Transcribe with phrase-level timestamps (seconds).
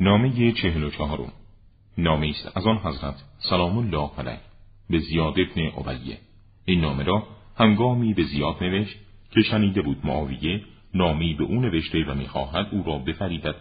[0.00, 1.32] نامه چهل و چهارم.
[1.98, 4.40] نامه است از آن حضرت سلام الله علیه.
[4.90, 6.18] به زیاد ابن عبیه
[6.64, 7.26] این نامه را
[7.56, 8.96] هنگامی به زیاد نوشت
[9.30, 10.60] که شنیده بود معاویه
[10.94, 13.54] نامی به او نوشته و می‌خواهد او را بفریدد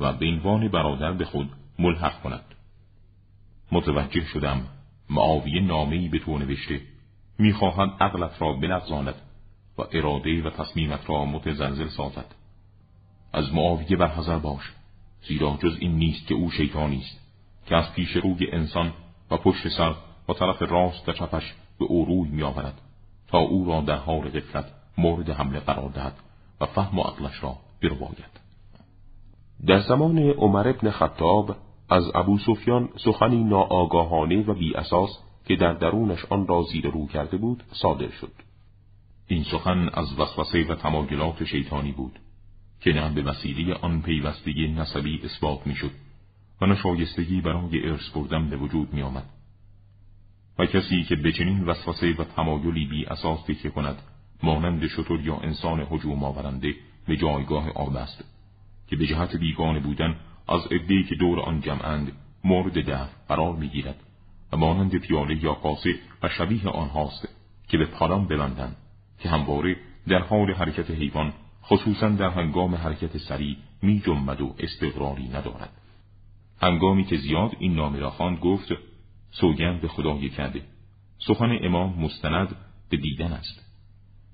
[0.00, 2.44] و به عنوان برادر به خود ملحق کند.
[3.72, 4.66] متوجه شدم
[5.10, 6.80] معاویه نامهای به تو نوشته.
[7.38, 9.14] می‌خواهد عقلت را بلغزاند
[9.78, 12.34] و اراده و تصمیمت را متزلزل سازد.
[13.32, 14.72] از معاویه برحضر باش.
[15.28, 17.20] زیرا جز این نیست که او شیطانی است
[17.66, 18.92] که از پیش روی انسان
[19.30, 19.94] و پشت سر
[20.28, 22.80] و طرف راست و چپش به او روی میآورد
[23.28, 24.64] تا او را در حال غفلت
[24.98, 26.14] مورد حمله قرار دهد
[26.60, 28.38] و فهم و عقلش را برباید.
[29.66, 31.56] در زمان عمر ابن خطاب
[31.88, 35.10] از ابو سفیان سخنی ناآگاهانه و بی اساس
[35.46, 38.32] که در درونش آن را زیر رو کرده بود صادر شد.
[39.26, 42.18] این سخن از وسوسه و تمایلات شیطانی بود.
[42.80, 45.90] که نه به وسیله آن پیوستگی نسبی اثبات می‌شد
[46.60, 49.24] و نشایستگی برای ارث بردن به وجود می آمد.
[50.58, 54.02] و کسی که به چنین وسوسه و تمایلی بی اساس تکیه کند
[54.42, 56.74] مانند شطور یا انسان هجوم آورنده
[57.06, 58.24] به جایگاه آب است
[58.88, 60.16] که به جهت بیگانه بودن
[60.48, 62.12] از عدهای که دور آن جمعند
[62.44, 63.96] مورد دفع قرار می‌گیرد
[64.52, 67.28] و مانند پیاله یا قاسه و شبیه آنهاست
[67.68, 68.76] که به پالان ببندند
[69.18, 69.76] که همواره
[70.08, 71.32] در حال حرکت حیوان
[71.68, 75.70] خصوصا در هنگام حرکت سریع می جنبد و استقراری ندارد.
[76.62, 78.68] هنگامی که زیاد این نامه خواند گفت
[79.30, 80.62] سوگند به خدای کرده.
[81.18, 82.56] سخن امام مستند
[82.90, 83.64] به دیدن است.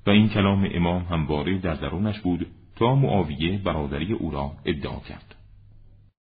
[0.07, 2.47] و این کلام امام همواره در درونش بود
[2.77, 5.35] تا معاویه برادری او را ادعا کرد.